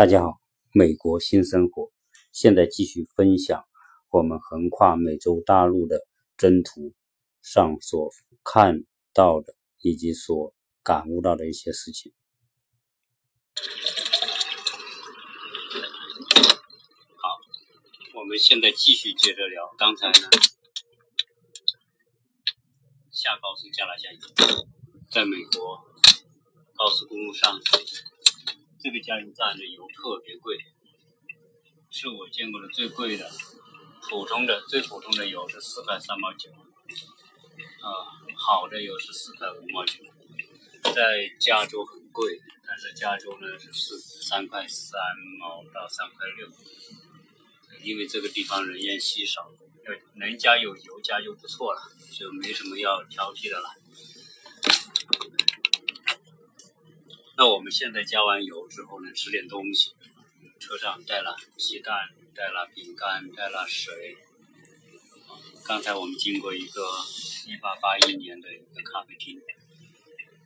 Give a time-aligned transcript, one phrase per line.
[0.00, 0.40] 大家好，
[0.72, 1.92] 美国新生活，
[2.32, 3.66] 现在继续分享
[4.08, 6.06] 我们横跨美洲大陆的
[6.38, 6.94] 征途
[7.42, 8.10] 上所
[8.42, 12.14] 看到的以及所感悟到的一些事情。
[17.18, 17.38] 好，
[18.14, 19.74] 我们现在继续接着聊。
[19.76, 20.30] 刚才呢，
[23.10, 24.08] 下高速加拉加，
[25.10, 25.84] 在美国
[26.74, 27.60] 高速公路上。
[28.82, 30.56] 这个加油站的油特别贵，
[31.90, 33.30] 是我见过的最贵的。
[34.08, 37.86] 普通的最普通的油是四块三毛九，啊，
[38.34, 40.02] 好的油是四块五毛九。
[40.94, 44.98] 在加州很贵，但是加州呢是四三块三
[45.38, 46.48] 毛到三块六，
[47.82, 49.52] 因为这个地方人烟稀少，
[49.84, 51.82] 要能加有油加就不错了，
[52.18, 53.68] 就没什么要挑剔的了。
[57.40, 59.94] 那我们现在加完油之后呢，吃点东西。
[60.58, 64.18] 车上带了鸡蛋，带了饼干，带了水。
[65.64, 66.82] 刚才我们经过一个
[67.46, 69.40] 一八八一年的一个咖啡厅，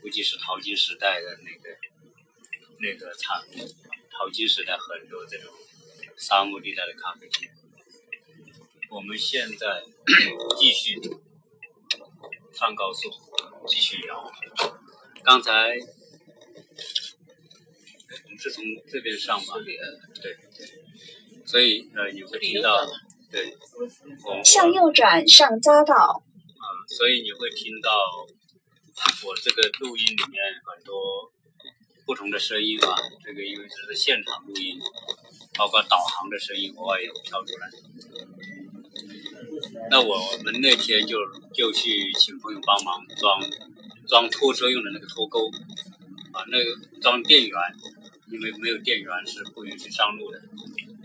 [0.01, 1.77] 估计是淘金时代的那个
[2.79, 3.75] 那个产物。
[4.13, 5.53] 淘金时代很多这种
[6.17, 7.51] 沙漠地带的咖啡厅。
[8.89, 9.83] 我们现在
[10.61, 11.01] 继续
[12.53, 13.11] 上高速，
[13.67, 14.33] 继续摇。
[15.25, 15.77] 刚才。
[18.39, 20.37] 是从这边上吧，对，
[21.45, 22.87] 所以呃你会听到，
[23.31, 23.57] 对，
[24.45, 26.23] 向右转上匝道。
[26.25, 27.91] 啊，所以你会听到
[29.27, 31.31] 我这个录音里面很多
[32.07, 34.79] 不同的声音啊，这个因为这是现场录音，
[35.59, 37.69] 包括导航的声音偶尔也会跳出来。
[39.91, 41.19] 那我们那天就
[41.53, 43.41] 就去请朋友帮忙装
[44.07, 45.51] 装拖车用的那个拖钩，
[46.33, 47.59] 啊，那个装电源。
[48.35, 50.39] 因为没有电源是不允许上路的。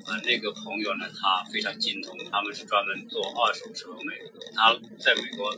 [0.05, 4.15] 啊，那个朋友呢，他非常精通，他们是专门做二手车美，
[4.55, 5.51] 他在美国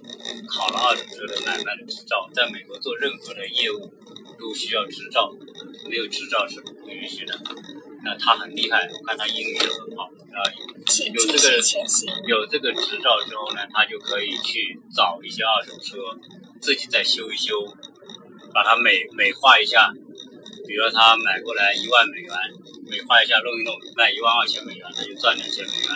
[0.50, 3.94] 考了二手车的买卖的执照，在美国做任何的业务
[4.38, 5.31] 都需要执照，
[5.88, 7.40] 没有执照是不允许的。
[8.03, 10.44] 那他很厉害，我看他英语也很好，啊，
[11.13, 11.62] 有这个
[12.28, 16.19] 有这个执照之后呢，他就可以去找一些二手车，
[16.59, 17.56] 自己再修一修，
[18.51, 19.94] 把它美美化一下。
[20.67, 22.33] 比如他买过来一万美元，
[22.89, 25.89] 美化一下弄一弄，卖一万二千美元，他就赚两千美元，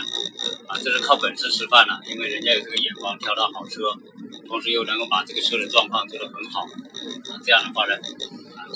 [0.67, 3.93] 啊，这是靠本事吃饭了，因为人家有这个眼光，挑到好车，
[4.47, 6.67] 同时又能够把这个车的状况做得很好，
[7.43, 7.95] 这样的话呢。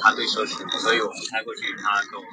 [0.01, 2.23] 他对车熟，所以我们开过去，他我，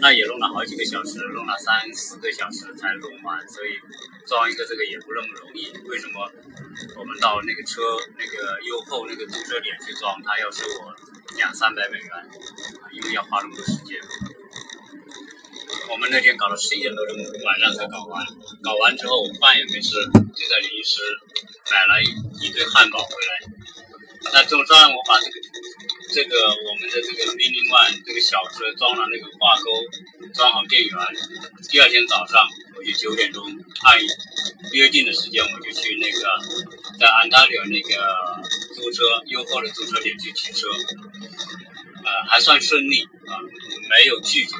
[0.00, 3.78] 那也弄了好几个小时，弄了三四个小时才弄完，所以
[4.26, 5.70] 装一个这个也不那么容易。
[5.88, 6.28] 为什么
[6.96, 7.82] 我们到那个车
[8.18, 10.94] 那个优后那个租车点去装，他要收我
[11.36, 12.08] 两三百美元，
[12.92, 14.00] 因为要花那么多时间。
[15.88, 18.26] 我们那天搞到十一点多钟，晚上才搞完，
[18.62, 20.02] 搞完之后饭也没吃，
[20.34, 21.00] 就在临时
[21.70, 23.32] 买了一一堆汉堡回来。
[24.32, 25.32] 那总算我把这个。
[26.12, 26.36] 这个
[26.68, 29.70] 我们的这个 Mini One 这个小车装了那个挂钩，
[30.34, 30.92] 装好电源。
[31.70, 32.46] 第二天早上
[32.76, 33.42] 我就九点钟
[33.82, 33.98] 按
[34.72, 36.20] 约定的时间，我就去那个
[37.00, 37.96] 在安大略那个
[38.74, 43.40] 租车优厚的租车点去取车，呃，还算顺利啊，
[43.88, 44.54] 没有拒绝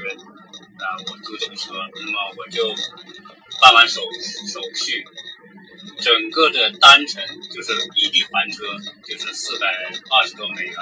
[0.81, 1.75] 啊我租这个车。
[1.75, 2.75] 那么我就
[3.61, 4.01] 办完手
[4.49, 5.05] 手续。
[5.99, 8.65] 整个的单程就是异地还车，
[9.07, 9.67] 就是四百
[10.11, 10.75] 二十多美元，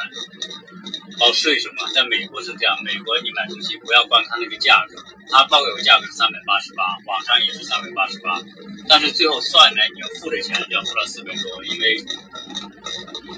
[1.19, 1.87] 包税什么？
[1.95, 8.41] 在美国是这样，美国你买东西不要光看那个价格，他报给我价格是三百八十八，网上也是三百八十八，
[8.89, 12.05] 但是最后算来你要付的钱要付到四百多，因为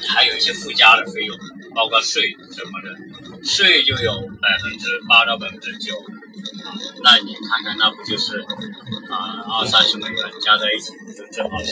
[0.09, 1.37] 还有一些附加的费用，
[1.75, 5.95] 包括税什么的，税就有百分之八到百分之九。
[7.03, 8.41] 那你看看，那不就是
[9.11, 11.71] 啊二三十美元加在一起，就正好是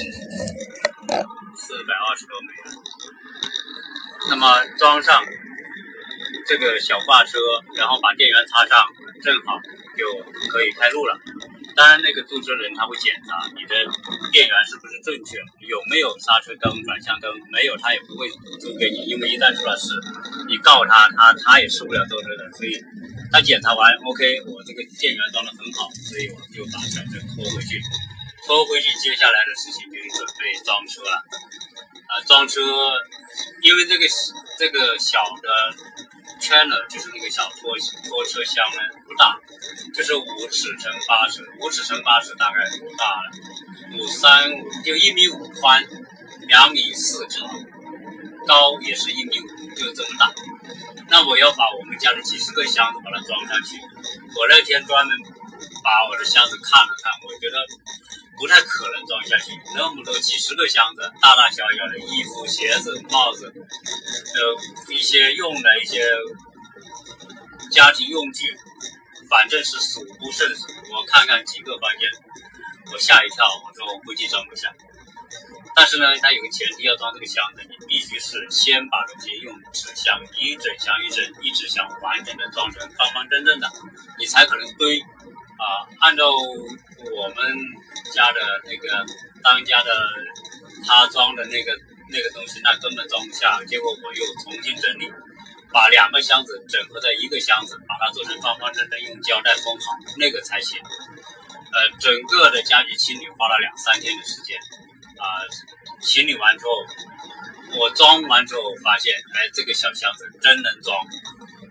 [1.57, 2.79] 四百二十多美元。
[4.29, 5.25] 那么装上
[6.47, 7.39] 这个小挂车，
[7.75, 8.87] 然后把电源插上，
[9.23, 9.59] 正好
[9.97, 11.19] 就可以开路了。
[11.81, 13.73] 当然，那个租车人他会检查你的
[14.31, 18.29] 电源是不是正确，有没有刹车灯、转向灯，没有他也不会
[18.61, 19.97] 租给你，因为一旦出了事，
[20.47, 22.53] 你告他，他他也受不了兜着的。
[22.53, 22.77] 所以，
[23.33, 27.81] 他检查完，OK，我这个电源装的很好，所以我就把转车拖回去，
[28.45, 31.17] 拖回去，接下来的事情就是准备装车了。
[32.13, 32.61] 啊，装车，
[33.63, 34.05] 因为这个
[34.59, 35.49] 这个小的。
[36.51, 39.39] Trailer 就是那个小拖拖车厢呢，不大，
[39.95, 43.97] 就是五尺乘八尺，五尺乘八尺大概多大呢？
[43.97, 45.87] 五三五就一米五宽，
[46.49, 47.49] 两米四长，
[48.49, 50.35] 高也是一米五，就这么大。
[51.09, 53.79] 那我要把我们家的几十个箱子把它装上去，
[54.35, 55.17] 我那天专门
[55.85, 57.65] 把我的箱子看了看，我觉得
[58.41, 66.03] 不太可能装下去，那么多几十个箱子，大大小小的衣服、鞋子、帽子，呃，一些用的一些
[67.71, 68.57] 家庭用具，
[69.29, 70.67] 反正是数不胜数。
[70.91, 72.11] 我看看几个房间，
[72.91, 74.75] 我吓一跳，我说我估计装不下。
[75.77, 83.71] 但是呢，它有个前提，要装这个箱子，你必须是先把东西用纸箱一整箱一整一纸箱完整的装成方方正正的，
[84.19, 85.05] 你才可能堆。
[85.61, 87.55] 啊，按照我们
[88.11, 89.05] 家的那个
[89.43, 89.91] 当家的
[90.87, 91.73] 他装的那个
[92.11, 93.63] 那个东西，那根本装不下。
[93.67, 95.11] 结果我又重新整理，
[95.73, 100.79] 把两个箱子整合在一个箱子，把它做成方方正正，用胶带封好，那个才行。
[101.73, 104.59] 呃，整个的家具清理花了两三天的时间。
[105.21, 105.27] 啊，
[106.01, 110.97] 清理完之后，我装完之后发现，哎，这个小箱子真能装，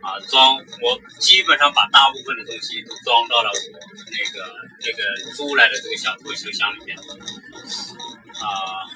[0.01, 3.79] 啊，装我基本上把大部分的东西都装到了我
[4.11, 4.45] 那个
[4.81, 8.87] 那个租来的这个小拖车箱里面，啊，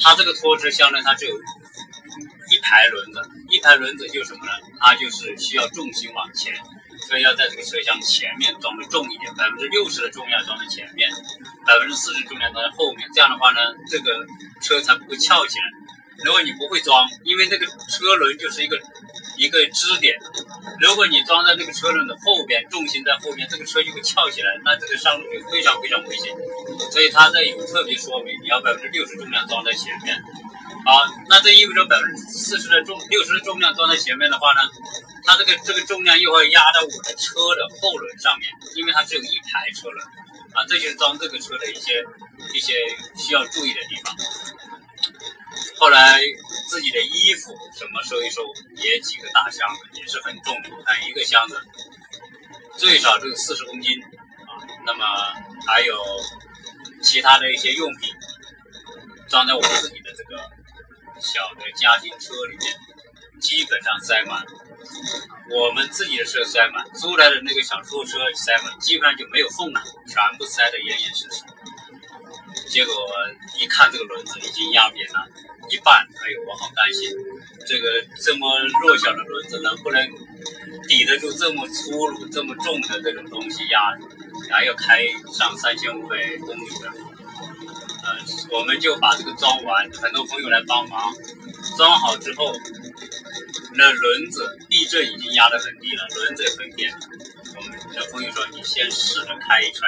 [0.00, 4.52] 它这个拖车箱呢，它只有一排轮子，一排轮子就是什么呢？
[4.80, 6.54] 它就是需要重心往前。
[7.08, 11.10] 所以要在这个车厢前面装的重一点，百分之六十的重量装在前面，
[11.66, 13.08] 百分之四十重量装在后面。
[13.12, 13.58] 这样的话呢，
[13.90, 14.24] 这个
[14.62, 15.64] 车才不会翘起来。
[16.24, 18.78] 如果你不会装，因为那个车轮就是一个
[19.36, 20.16] 一个支点，
[20.80, 26.32] 如果你装在这个车轮的后边，重心在后面，这个车就会翘起来，那这个上路就非常非常危险。
[26.90, 30.16] 所以它这有特别说明，你要百分之六十重量装在前面。
[30.84, 34.60] 好，那这意味着百分之四十的重六十的重量装在前面的话呢？
[35.24, 40.04] 它这个这个重量又会压到我的车的后轮上面，因为它只有一排车轮
[40.52, 42.04] 啊，这就是装这个车的一些
[42.52, 42.74] 一些
[43.16, 44.16] 需要注意的地方。
[45.82, 46.20] 后来
[46.68, 48.40] 自己的衣服什么收一收，
[48.76, 51.60] 也几个大箱子，也是很重的，看一个箱子
[52.78, 54.00] 最少都有四十公斤
[54.46, 54.62] 啊。
[54.86, 55.04] 那么
[55.66, 56.00] 还有
[57.02, 58.14] 其他的一些用品，
[59.28, 60.38] 装在我自己的这个
[61.20, 62.78] 小的家庭车里面，
[63.40, 64.46] 基本上塞满。
[65.50, 71.42] 我们自己的车塞满，租来的那个小出租车塞满，基本上就没有缝了，全部塞得严严实实。
[72.68, 72.94] 结果
[73.58, 75.26] 一看这个轮子已经压扁了
[75.72, 77.08] 一半，哎呦，我好担心，
[77.66, 77.88] 这个
[78.20, 80.06] 这么弱小的轮子能不能
[80.86, 83.96] 抵得住这么粗鲁、这么重的这种东西压？
[84.50, 86.92] 还要开上三千五百公里的，
[88.04, 88.18] 呃，
[88.50, 91.10] 我们就把这个装完，很多朋友来帮忙，
[91.78, 92.52] 装好之后。
[93.74, 96.92] 那轮子避震已经压得很低了，轮子也很扁。
[97.56, 99.80] 我们的朋友说：“你先试着开一圈。”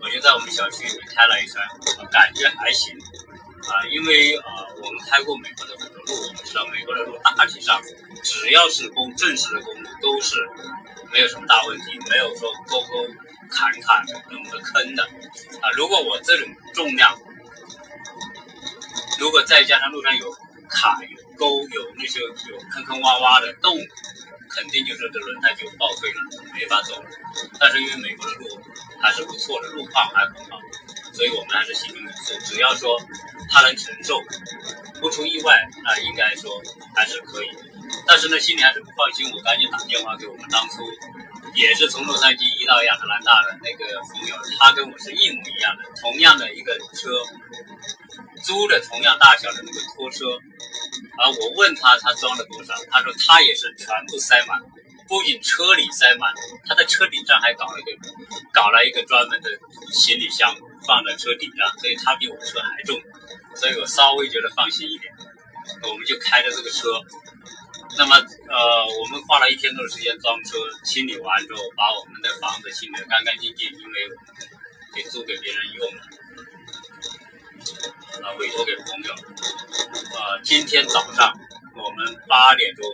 [0.00, 1.60] 我就在我们小区里面开了一圈，
[2.10, 3.84] 感觉还行啊。
[3.92, 7.80] 因为啊，我们开过美国的很多路，我们知道美国的路大体上
[8.22, 10.36] 只要是公正式的公路都是
[11.12, 13.06] 没有什么大问题，没有说沟沟
[13.50, 15.02] 坎坎的那么坑的
[15.60, 15.70] 啊。
[15.76, 17.18] 如果我这种重量，
[19.18, 20.30] 如果再加上路上有
[20.68, 21.24] 坎有。
[21.36, 22.30] 沟有那些有
[22.70, 23.76] 坑坑洼洼的洞，
[24.48, 27.10] 肯定就是这轮胎就报废了，没法走了。
[27.58, 28.46] 但是因为美国的路
[29.02, 30.60] 还是不错的，路况还很好，
[31.12, 32.38] 所以我们还是心中有数。
[32.46, 32.96] 只要说
[33.54, 34.20] 他能承受，
[35.00, 36.50] 不出意外，那应该说
[36.92, 37.48] 还是可以。
[38.04, 40.82] 但是呢，心里还是不放心，我赶紧打电话给我们当初
[41.54, 47.22] 也是从洛杉矶移到亚特兰大的那个朋友，他跟我是一模一样的，同样的一个车，
[48.42, 50.26] 租的同样大小的那个拖车。
[51.14, 54.58] 啊，我问他他装了多少，他说他也是全部塞满，
[55.06, 56.32] 不仅车里塞满，
[56.66, 57.92] 他在车顶上还搞了一个，
[58.52, 59.50] 搞了一个专门的
[59.92, 60.52] 行李箱
[60.86, 62.98] 放在车顶上，所以他比我车还重，
[63.54, 65.12] 所以我稍微觉得放心一点。
[65.82, 66.88] 我们就开着这个车，
[67.96, 74.08] 那么呃，我们花了一天多的时间装车，清理完之后，把我们的房子清理得干干净净，因为
[74.94, 76.02] 给租给别人用了。
[78.22, 79.12] 啊，委托给朋友。
[80.16, 81.32] 啊，今天早上
[81.74, 82.84] 我们八点钟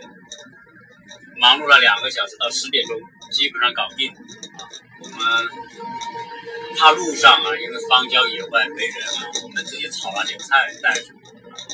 [1.39, 2.97] 忙碌了两个小时，到十点钟
[3.31, 4.13] 基本上搞定。
[5.03, 5.17] 我们
[6.77, 11.13] 怕路上啊，因为荒郊野外没人啊，我们自己炒了点菜带着。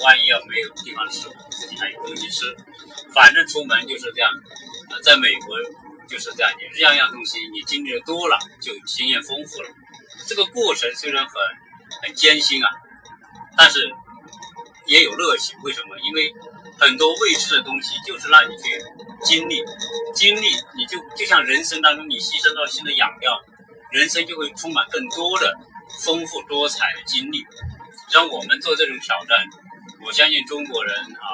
[0.04, 2.56] 万一要没有地方吃，自己还有东西吃。
[3.14, 4.32] 反正出门就是这样。
[4.90, 5.58] 啊，在美国
[6.08, 9.70] 就是这样，你样样东西你经历的多了，就经验丰富了。
[10.28, 11.34] 这个过程虽然很
[12.02, 12.70] 很艰辛啊。
[13.60, 13.90] 但是
[14.86, 15.98] 也有乐趣，为什么？
[16.04, 16.32] 因为
[16.80, 18.64] 很多未知的东西就是让你去
[19.24, 19.64] 经历，
[20.14, 23.34] 经历你就就像人生当中你牺牲到新的养料，
[23.92, 25.54] 人生就会充满更多的
[26.04, 27.46] 丰富多彩的经历。
[28.12, 29.46] 让我们做这种挑战，
[30.06, 31.28] 我相信中国人啊，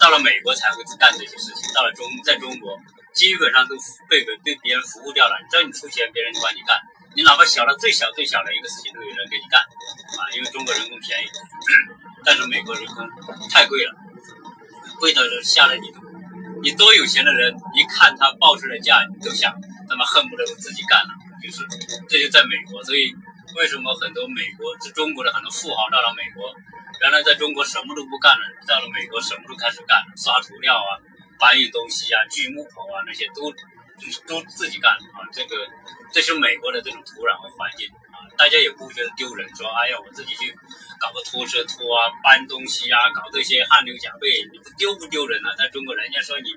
[0.00, 2.76] 到了美国才会干这些事情，到了中在中国
[3.12, 3.76] 基本上都
[4.08, 5.36] 被被被别人服务掉了。
[5.50, 6.80] 只要你出钱，别人就帮你干。
[7.14, 10.26] 你哪怕小到最小最小的一个事情，都有人给你干啊！
[10.34, 11.26] 因为中国人工便宜，
[12.24, 13.08] 但是美国人工
[13.50, 13.92] 太贵了，
[15.00, 15.92] 贵到吓了你。
[16.62, 19.52] 你多有钱的人，一看他报出来价，你都想
[19.90, 21.10] 他妈恨不得我自己干了。
[21.42, 21.66] 就是，
[22.06, 22.78] 这就在美国。
[22.86, 23.10] 所以
[23.58, 26.54] 为什么很多美国是中国的很多富豪到了美国，
[27.02, 31.02] 原来在中国什么都不干了，到了美国什么都开始干，刷涂料啊。
[31.40, 33.50] 搬运东西啊，锯木头啊，那些都
[34.28, 35.24] 都自己干啊。
[35.32, 35.66] 这个
[36.12, 40.54] 这是美国的这种土壤和环境啊，大家也不会觉得丢人，说哎呀，我自己去
[41.00, 45.48] 搞个拖车拖啊，搬东西啊，搞这些汗流浃背，你不丢不丢人呢？
[45.56, 46.52] 在中国，人家说你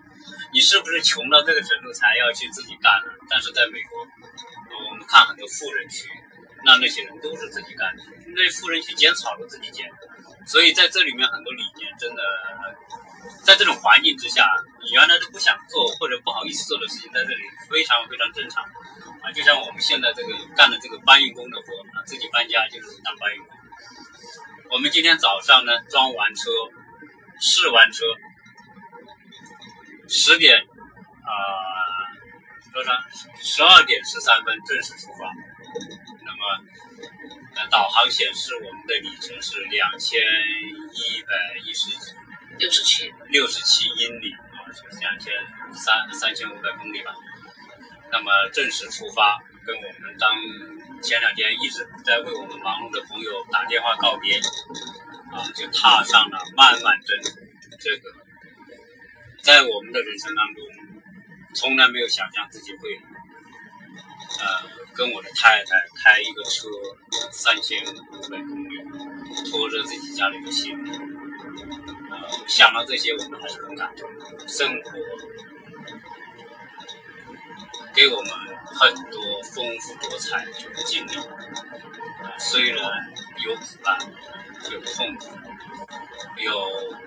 [0.52, 3.14] 你是不是穷到这个程度才要去自己干呢？
[3.30, 4.04] 但是在美国，
[4.92, 6.12] 我们看很多富人区，
[6.66, 8.04] 那那些人都是自己干的，
[8.36, 9.90] 那富人区剪草都自己剪，
[10.46, 12.22] 所以在这里面很多理念真的。
[13.42, 14.46] 在这种环境之下，
[14.82, 18.62] 你原来都不想做或者不好意思做的事情，在这里非常非常正常
[19.22, 19.32] 啊！
[19.34, 23.50] 就像我们现在这个干的这个搬运工的活啊，自己搬家就是当搬运工。
[24.74, 26.50] 我们今天早上呢装完车，
[27.40, 28.04] 试完车，
[30.10, 30.60] 十点
[31.22, 31.30] 啊
[32.74, 32.92] 多少？
[33.40, 35.32] 十二点十三分正式出发。
[36.26, 36.42] 那么，
[37.56, 40.20] 呃，导航显示我们的里程是两千
[40.92, 42.12] 一百一十几。
[42.58, 45.32] 六十七，六十七英里啊，就是两千
[45.72, 47.14] 三三千五百公里吧。
[48.12, 50.32] 那么正式出发，跟我们当
[51.04, 54.38] 前两天一直在为我们忙碌的朋友打电话告别
[55.32, 57.42] 啊，就踏上了漫漫征途。
[57.78, 58.10] 这个
[59.42, 60.64] 在我们的人生当中，
[61.54, 62.96] 从来没有想象自己会
[64.40, 64.64] 呃
[64.96, 66.70] 跟我的太太开一个车
[67.32, 70.90] 三千五百公里，拖着自己家里的行李。
[70.90, 74.10] 呃想到这些，我们还是很感动。
[74.48, 74.92] 生活
[77.94, 78.32] 给我们
[78.84, 80.52] 很多丰富多彩的
[80.86, 81.12] 经历，
[82.38, 82.82] 虽然
[83.46, 83.98] 有苦难，
[84.72, 85.40] 有痛苦，
[86.38, 86.98] 有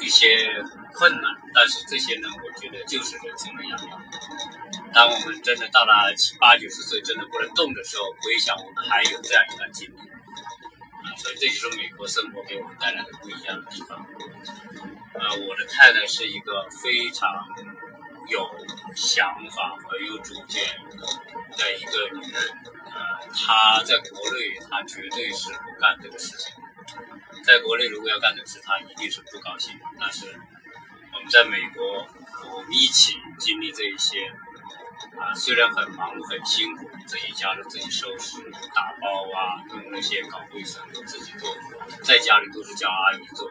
[0.00, 0.62] 一些
[0.92, 1.22] 困难，
[1.54, 3.98] 但是这些呢，我觉得就是人生的养料。
[4.92, 9.98] 当我们真的到了七八九十岁，真的不能动的时候，回想我们还有这样一段经历。
[10.00, 13.98] 啊所以这就是美国生活给我们带来的不一样的地方。
[13.98, 17.28] 啊，我的太太是一个非常
[18.28, 18.48] 有
[18.94, 20.62] 想法和有主见
[21.56, 22.42] 的一个女人。
[22.84, 26.54] 呃，她在国内，她绝对是不干这个事情。
[27.44, 29.78] 在国内，如果要干这个事，她一定是不高兴。
[29.98, 30.26] 但是
[31.12, 32.06] 我们在美国，
[32.54, 34.32] 我们一起经历这一些。
[35.16, 38.38] 啊，虽然很忙很辛苦，自己家里自己收拾、
[38.74, 41.56] 打包啊，弄那些搞卫生自己做，
[42.02, 43.50] 在家里都是叫阿姨做，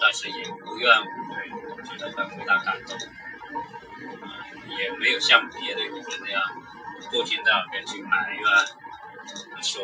[0.00, 2.96] 但是也无怨无悔，我觉得很为他感动。
[4.78, 6.42] 也没有像别的女人那样
[7.10, 8.42] 不停在耳边去埋怨，
[9.62, 9.82] 说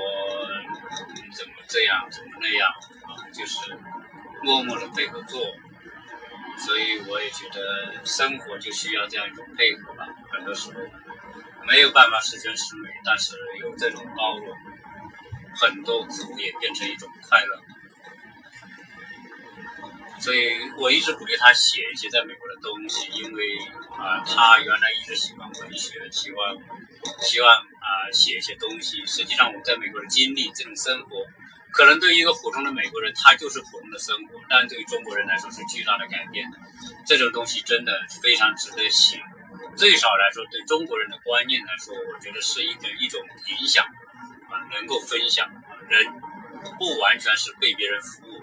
[1.34, 2.68] 怎么这样怎么那样
[3.04, 3.76] 啊，就是
[4.42, 5.40] 默默的配合做。
[6.58, 10.06] 所以我也觉得生活就需要这样一种配合吧。
[10.30, 10.80] 很多时候
[11.66, 14.54] 没有办法十全十美，但是有这种包容，
[15.54, 17.62] 很多苦也变成一种快乐。
[20.20, 23.58] 所以我一直鼓励他写一些在美国的东西，因为
[23.98, 26.54] 啊，他原来一直喜欢文学，喜欢
[27.22, 29.04] 希望啊写一些东西。
[29.06, 31.24] 实际上我在美国的经历，这种生活。
[31.72, 36.44] 可能对于一个普通的美国人，他就是普通的生活；但对于中国人来说是巨大的改变。
[37.06, 39.22] 这种东西真的非常值得写。
[39.76, 43.86] 最少来说，对中国人的观念来说，我觉得是一种一种影响
[44.50, 45.48] 啊，能够分享。
[45.88, 46.04] 人
[46.76, 48.42] 不完全是被别人服务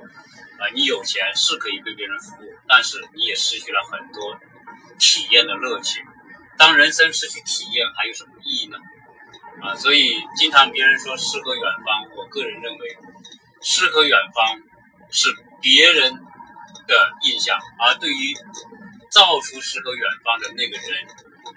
[0.59, 4.39] 啊，你有钱是可以为别人服务，但是你也失去了很多
[4.99, 6.03] 体验的乐趣。
[6.57, 8.77] 当人生失去体验，还有什么意义呢？
[9.61, 12.97] 啊，所以经常别人说诗和远方，我个人认为。
[13.59, 14.61] 诗和远方
[15.09, 16.13] 是别人
[16.87, 18.35] 的印象，而对于
[19.09, 21.07] 造出诗和远方的那个人，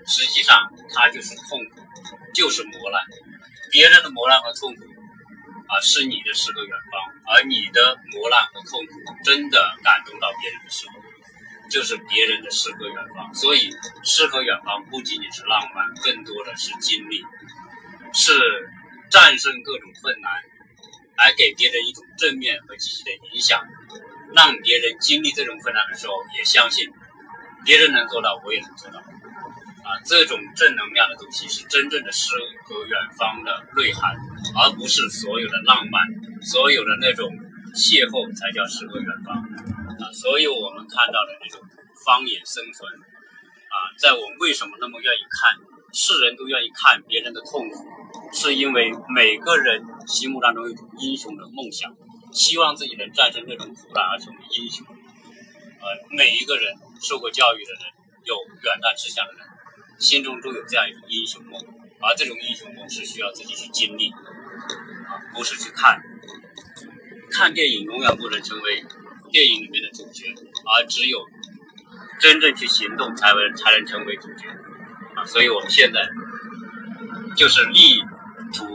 [0.06, 1.80] 实际上他就是痛苦，
[2.32, 3.02] 就是磨难。
[3.70, 4.82] 别人的磨难和痛苦
[5.70, 6.98] 啊，是你的诗和远方；
[7.30, 10.94] 而你的磨难和痛苦真的感动到别人的时候，
[11.70, 13.32] 就是别人的诗和远方。
[13.32, 13.70] 所以，
[14.02, 17.24] 诗和远方不仅仅是浪漫，更多的是经历，
[18.12, 18.68] 是
[19.08, 20.32] 战胜各种困难。
[21.16, 23.60] 来给别人一种正面和积极的影响，
[24.34, 26.90] 让别人经历这种困难的时候也相信
[27.62, 29.02] 别人能做到，我也能做到。
[29.82, 32.34] 啊，这种正能量的东西是真正的诗
[32.64, 34.14] 和远方的内涵，
[34.56, 36.02] 而不是所有的浪漫，
[36.42, 37.28] 所有的那种
[37.74, 39.36] 邂逅才叫诗和远方。
[40.00, 41.60] 啊，所有我们看到的那种
[42.06, 42.88] 方言生存，
[43.68, 45.52] 啊，在我们为什么那么愿意看，
[45.92, 47.84] 世人都愿意看别人的痛苦，
[48.32, 51.92] 是因为每个人心目当中有种英雄的梦想，
[52.32, 54.86] 希望自己能战胜那种苦难而成为英雄。
[55.80, 57.82] 呃，每一个人受过教育的人，
[58.24, 59.40] 有远大志向的人，
[60.00, 61.60] 心中都有这样一种英雄梦，
[62.00, 66.02] 而这种英雄梦是需要自己去经历，啊，不是去看。
[67.30, 68.82] 看电影永远不能成为
[69.30, 70.34] 电影里面的主角，
[70.74, 71.20] 而只有
[72.18, 74.48] 真正去行动，才能才能成为主角。
[75.14, 76.00] 啊，所以我们现在
[77.36, 78.00] 就是力
[78.52, 78.66] 图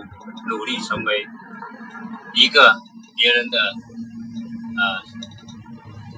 [0.48, 1.28] 努力成为
[2.36, 2.76] 一个
[3.18, 5.26] 别人的呃。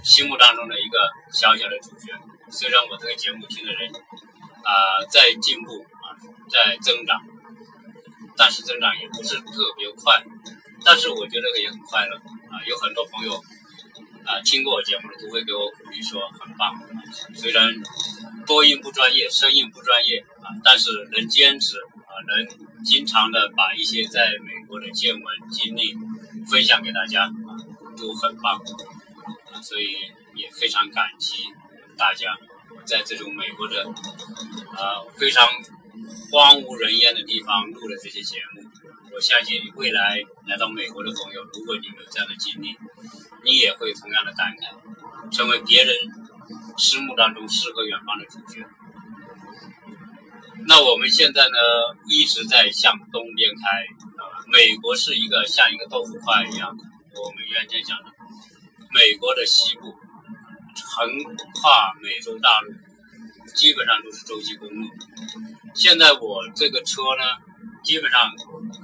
[0.04, 0.98] 心目当中的一个
[1.34, 2.14] 小小的主角，
[2.50, 3.92] 虽然我这个节目听的人
[4.68, 6.12] 啊在进步啊
[6.52, 7.22] 在增长，
[8.36, 10.22] 但是增长也不是特别快，
[10.84, 12.18] 但是我觉得也很快乐
[12.52, 12.60] 啊。
[12.68, 13.34] 有很多朋友
[14.26, 16.76] 啊听过我节目的都会给我鼓励说很棒，
[17.34, 17.74] 虽然
[18.46, 25.96] 播音不专业，声音不专业啊，但是能坚持啊，能经常的把一些在美国的见闻经历
[26.50, 27.56] 分享给大家啊，
[27.98, 28.62] 都很棒。
[29.64, 29.88] 所以
[30.36, 31.44] 也非常感激
[31.98, 32.38] 大家，
[32.86, 35.48] 在这种美国的呃非常
[36.32, 38.62] 荒无人烟的地方录了这些节目。
[39.14, 42.78] 我相信未来来到美国的朋友，如果你有这样的经历，
[43.44, 45.96] 你也会同样的感慨，成为别人
[46.78, 48.64] 心目当中诗和远方的主角。
[50.68, 51.58] 那我们现在呢，
[52.10, 53.64] 一直在向东边开，
[54.22, 56.78] 啊，美国是一个像一个豆腐块一样，
[57.16, 58.12] 我们原先讲的。
[58.94, 59.96] 美国的西部
[60.86, 61.08] 横
[61.54, 62.74] 跨美洲大陆，
[63.54, 64.88] 基本上都是洲际公路。
[65.74, 67.24] 现在我这个车呢，
[67.84, 68.32] 基本上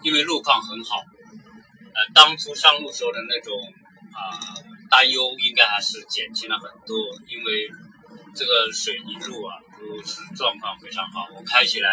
[0.04, 3.54] 因为路况很好，呃，当初上路时候的那种
[4.12, 4.40] 啊
[4.90, 6.98] 担忧应该还是减轻了很多。
[7.28, 7.70] 因为
[8.36, 11.90] 这个水泥路啊，都是状况非常好，我开起来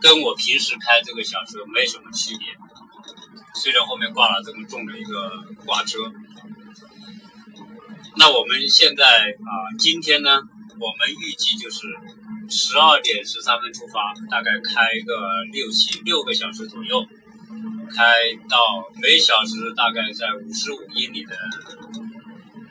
[0.00, 2.48] 跟我平时开这个小车没什么区别。
[3.54, 5.30] 虽然后面挂了这么重的一个
[5.64, 5.98] 挂车。
[8.18, 10.30] 那我们现在啊，今天呢，
[10.80, 11.86] 我们预计就是
[12.48, 17.06] 十二点十三分出发，大概开个六七六个小时左右，
[17.94, 18.02] 开
[18.48, 18.56] 到
[19.02, 21.36] 每小时大概在五十五英里的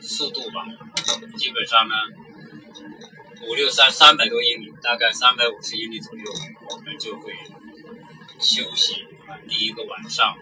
[0.01, 0.65] 速度吧。
[1.37, 1.93] 基本上呢，
[3.47, 6.23] 五六三三百多英里，大概三百五十英里左右，
[6.71, 7.31] 我们就会
[8.39, 9.05] 休息，
[9.47, 10.35] 第一个晚上。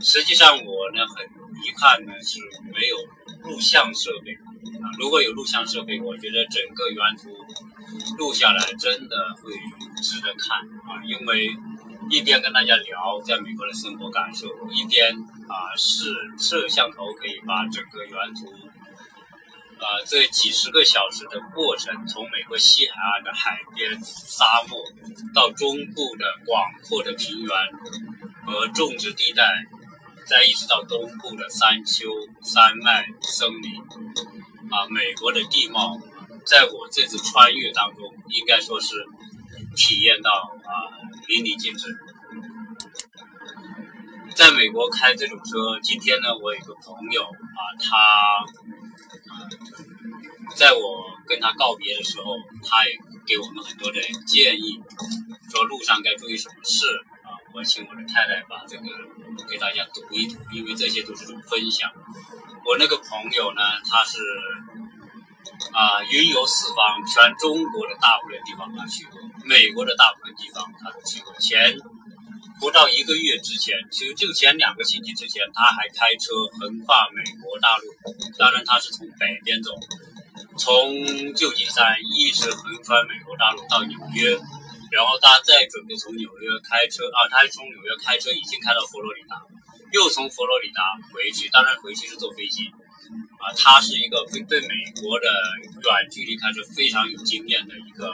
[0.00, 1.24] 实际上我呢，很
[1.64, 2.38] 遗憾呢，是
[2.70, 3.17] 没有。
[3.48, 7.34] 录像设备啊，如果有录像设备，我觉得整个原图
[8.18, 9.52] 录下来真的会
[10.02, 11.48] 值得看啊，因为
[12.10, 15.12] 一边跟大家聊在美国的生活感受，一边
[15.48, 18.52] 啊是摄像头可以把整个原图
[19.78, 24.78] 啊这几十个小时的过程，从美国西海岸的海边沙漠
[25.34, 27.56] 到中部的广阔的平原
[28.44, 29.44] 和种植地带。
[30.28, 32.06] 再一直到东部的山丘、
[32.42, 33.80] 山脉、森林，
[34.70, 35.98] 啊，美国的地貌，
[36.44, 38.94] 在我这次穿越当中，应该说是
[39.74, 41.96] 体验到啊淋漓尽致。
[44.34, 47.96] 在美国开这种车，今天呢，我有个朋友啊，他
[49.32, 49.48] 啊，
[50.54, 52.92] 在我跟他告别的时候，他也
[53.26, 54.78] 给我们很多的建议，
[55.50, 56.84] 说路上该注意什么事。
[57.54, 58.84] 我请我的太太把这个
[59.48, 61.90] 给大家读一读，因为这些都是种分享。
[62.64, 64.18] 我那个朋友呢，他是
[65.72, 71.34] 啊云游四方，全中国的大部分地方他去过，美国的大部分地方他都去过。
[71.38, 71.76] 前
[72.60, 77.84] 不到一个月之前，其实就前两个星期之前，他还开车横跨美国大陆。
[78.36, 79.70] 当然，他是从北边走，
[80.58, 84.38] 从旧金山一直横穿美国大陆到纽约。
[84.90, 89.42] 然后他再准备从纽约开车啊，他从纽约开车已经开到佛罗里达，
[89.92, 92.68] 又从佛罗里达回去，当然回去是坐飞机，
[93.38, 94.68] 啊，他是一个对对美
[95.00, 95.26] 国的
[95.84, 98.12] 远距离开车非常有经验的一个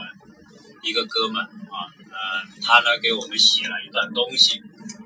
[0.82, 4.58] 一个哥们啊，呃，他呢给我们写了一段东西，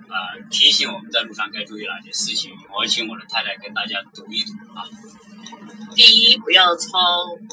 [0.09, 4.89] 啊，提醒我们在路上该注意哪些事情，我请我的太太跟大家读一读啊。
[5.95, 6.99] 第一，不要超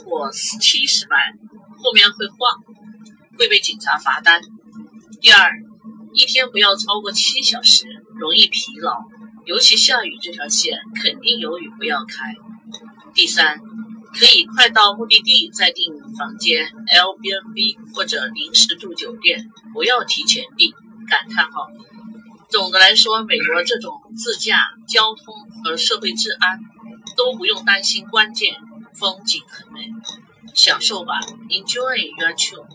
[0.04, 1.34] 过七十迈，
[1.78, 2.64] 后面会晃。
[3.38, 4.42] 会被警察罚单。
[5.22, 5.52] 第二，
[6.14, 9.06] 一天不要超过七小时，容易疲劳，
[9.46, 12.36] 尤其下雨这条线肯定有雨，不要开。
[13.14, 13.60] 第三，
[14.14, 20.74] 可以快到目的地再订房间，Airbnb 或者临时住酒店，不要提前订。
[21.08, 21.68] 感叹号。
[22.50, 26.60] 总的来说，美国这种自驾交通和社会治安
[27.16, 28.56] 都不用担心，关键
[28.96, 29.88] 风景很美。
[30.56, 32.66] 享受吧，Enjoy your trip。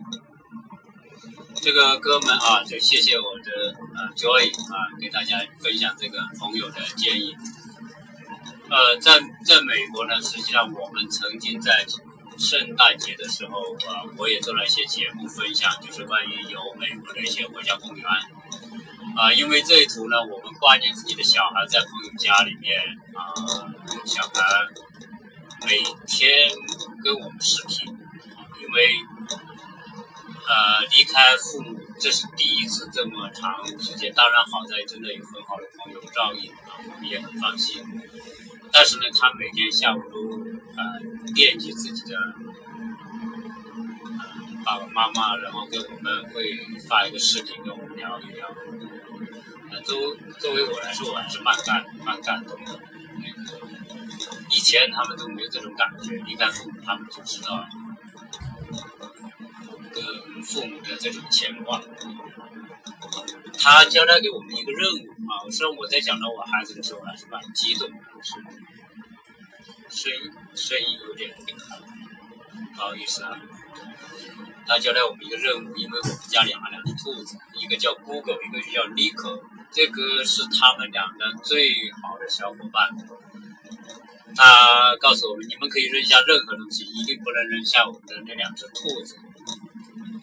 [1.62, 7.36] 这个哥们啊，就谢谢我的呃 Joy 啊，给大家分享这个朋友的建议。
[8.70, 11.84] 呃，在在美国呢，实际上我们曾经在
[12.38, 18.06] 圣诞节的时候啊，我也做了一些节目分享，就是关于有美国的一些国家公园
[19.16, 19.30] 啊。
[19.34, 22.80] 因为这一图呢，我们挂念自己的小孩在朋友家里面
[23.12, 23.68] 啊，
[24.06, 24.32] 小孩
[25.66, 26.48] 每天
[27.04, 27.86] 跟我们视频，
[28.62, 28.96] 因为
[30.46, 34.12] 呃离开父母，这是第一次这么长时间。
[34.14, 37.84] 当然好在真的有很好的朋友照应啊，我们也很放心。
[38.72, 40.38] 但是呢，他每天下午都
[40.76, 42.16] 呃惦记自己的
[44.64, 46.56] 爸爸妈妈，然后跟我们会
[46.88, 48.48] 发一个视频跟我们聊一聊。
[49.70, 52.80] 呃，作作为我来说，我还是蛮感蛮感动的。
[53.22, 53.60] 那个
[54.50, 57.64] 以前他们都没有这种感觉，离开父母，他们就知道
[60.32, 61.82] 跟父母的这种牵挂。
[63.58, 68.34] 他交代给我们一个任务啊，虽然我在讲到我孩子的时候还是蛮激动的，是
[69.90, 71.34] 声音声音有点
[72.74, 73.38] 不好意思啊。
[74.66, 82.88] 他交代我们一个任务，因为我们家养了两只兔子，一个叫 Google，一个就叫 Nico，这个是他们俩的最好的小伙伴。
[84.36, 89.16] 他告诉我们，你们可以扔下任何东西，一定不能扔下我们的那两只兔子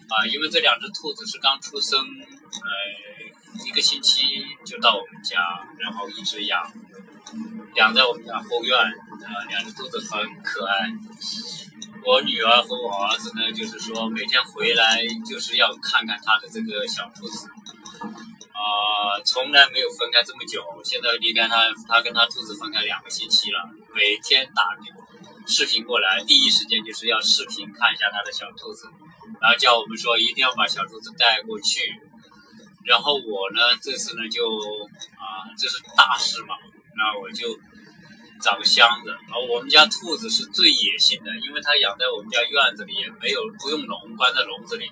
[0.08, 5.38] 啊，因为这两只兔子是刚出生，呃，一个星期就到我们家，
[5.78, 6.72] 然后一直养，
[7.74, 10.90] 养在我们家后院，啊，两只兔子很可爱。
[12.04, 17.48] 我女儿和我儿子呢，就是说每天回来就是要看看他的这个小兔子，
[18.52, 20.64] 啊，从来没有分开这么久。
[20.84, 24.62] 现在离开他，他跟他兔子分开两个星期了，每天打
[25.46, 28.86] 视频过来，第一时间就是要视频看一下他的小兔子，
[29.40, 31.80] 然后叫我们说一定要把小兔子带过去。
[32.84, 34.44] 然后我呢，这次呢就
[35.16, 36.54] 啊，这是大事嘛，
[36.96, 37.58] 那我就。
[38.40, 44.88] 找个箱子，然后我们家兔子是最野性的，因为它养在我们家院子里，也没有不用笼，关在笼子里，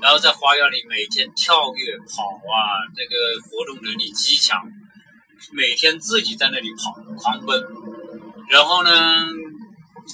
[0.00, 4.66] 然后在花园里每天跳跃跑啊，这个活动能力极强，
[5.52, 7.62] 每天自己在那里跑狂奔，
[8.48, 9.26] 然后呢，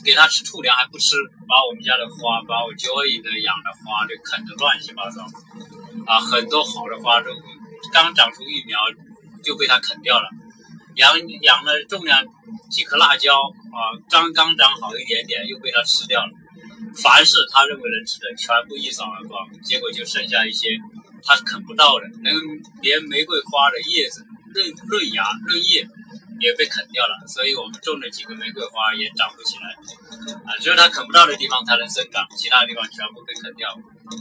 [0.03, 5.23] 给它吃兔粮还不吃，把我们家的花，把我 Joy 的养的花就啃得乱七八糟，
[6.07, 7.31] 啊，很多好的花都
[7.93, 8.79] 刚长出育苗
[9.43, 10.29] 就被它啃掉了。
[10.97, 12.25] 养养了种了
[12.71, 13.35] 几颗辣椒
[13.75, 16.31] 啊，刚刚长好一点点，又被它吃掉了。
[17.03, 20.79] 凡是他认为能吃的，全部一扫而光，结果就剩下一些
[21.25, 22.35] 他啃不到的，连
[22.83, 25.89] 连玫瑰花的叶子、嫩嫩芽、嫩叶
[26.45, 27.27] 也被啃掉了。
[27.27, 29.73] 所以我们种了几个玫瑰花也长不起来
[30.45, 33.73] 啊，只有它啃不到的地方才能生长，其他地方全部被啃掉。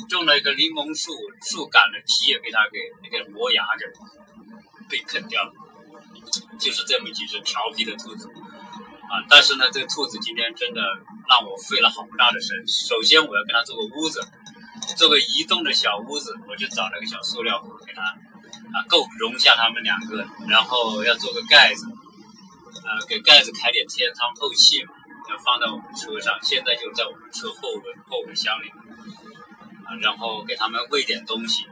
[0.09, 1.11] 种了一个柠檬树，
[1.43, 3.85] 树干的皮也被它给那个磨牙着，
[4.89, 5.51] 被啃掉了。
[6.57, 8.27] 就是这么几只调皮的兔子
[9.11, 9.21] 啊！
[9.29, 10.81] 但是呢，这兔子今天真的
[11.29, 12.57] 让我费了好大的神。
[12.67, 14.19] 首先，我要跟它做个屋子，
[14.97, 20.25] 做个移动的小屋子，我就找了个小塑料盒给它啊，够容下它们两个。
[20.47, 21.85] 然后要做个盖子，
[22.85, 24.93] 呃，给盖子开点天窗透气嘛，
[25.29, 26.37] 要放在我们车上。
[26.41, 28.69] 现在就在我们车后轮后备箱里
[29.87, 31.65] 啊，然后给它们喂点东西。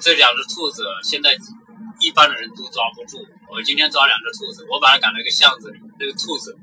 [0.00, 1.36] 这两只兔子现在。
[2.00, 3.24] 一般的人都抓不住。
[3.48, 6.58] 我今天抓两只兔子，我把它赶到一个巷子里，这个兔子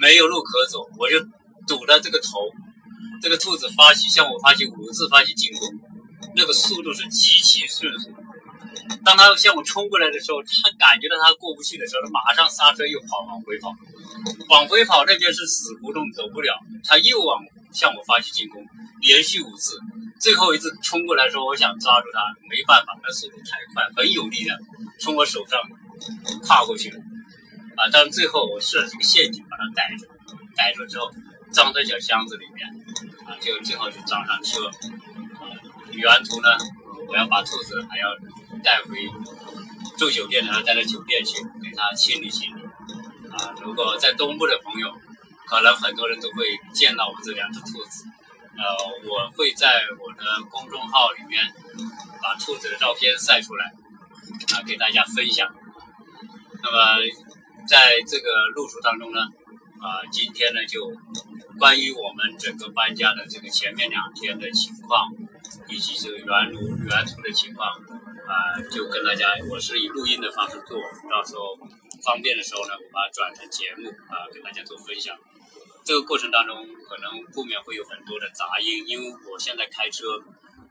[0.00, 1.20] 没有路可走，我就
[1.68, 2.50] 堵在这个头。
[3.20, 5.68] 这个兔子发起向我发起五次发起进攻，
[6.34, 8.08] 那个速度是极其迅速。
[9.04, 13.70] 当他向我冲过来的时候，他感觉到他过不去的时候，他马上刹车又跑往回跑，
[14.48, 16.58] 往回跑那边是死胡同，走不了。
[16.82, 18.64] 他又往向我发起进攻，
[19.00, 19.78] 连续五次。
[20.20, 24.56] 最后一次冲过来的时候：“我想抓住他，没办法，那速度太快，很有力量，
[24.98, 25.60] 从我手上
[26.42, 26.98] 跨过去了。
[27.76, 27.90] 啊！
[27.92, 30.06] 但最后我设了这个陷阱，把他逮住，
[30.54, 31.10] 逮住之后
[31.52, 32.66] 装在小箱子里面，
[33.26, 34.66] 啊，就最后就装上车。
[34.68, 35.50] 啊，
[35.92, 36.48] 原图呢，
[37.08, 38.08] 我要把兔子还要
[38.64, 39.06] 带回
[39.98, 42.62] 住酒店的，带到酒店去给它清理清理。
[43.30, 44.90] 啊，如果在东部的朋友，
[45.46, 48.06] 可能很多人都会见到我这两只兔子。”
[48.56, 48.62] 呃，
[49.10, 51.42] 我会在我的公众号里面
[52.22, 53.64] 把兔子的照片晒出来，
[54.54, 55.52] 啊，给大家分享。
[56.62, 57.02] 那么，
[57.66, 59.22] 在这个路途当中呢，
[59.82, 60.88] 啊，今天呢就
[61.58, 65.10] 关于我们整个搬家的这个前面两天的情况，
[65.68, 67.68] 以及这个原路原图的情况，
[68.24, 71.56] 啊，就跟大家，我是以录音的方式做，到时候
[72.02, 75.16] 方便的时候呢，我把它转成节目，啊，跟大家做分享。
[75.84, 76.56] 这个过程当中
[76.88, 80.06] 可能后面会有很多的杂音，因为我现在开车，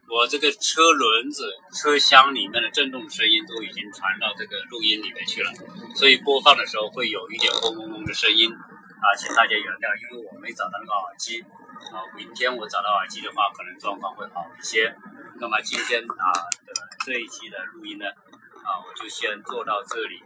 [0.09, 5.53] 我这个车轮子、车厢里面的震动声音都已经传到这个录音里面去了，
[5.95, 11.39] 所以播放的时候会有一点嗡嗡嗡的声音啊，请大家原谅，因为我没找到那个耳机
[11.93, 14.91] 啊，明天我找到耳机的话，可能状况会好一些。
[15.39, 16.25] 那么今天啊
[16.65, 16.73] 的
[17.05, 20.23] 这一期的录音呢，啊，我就先做到这里。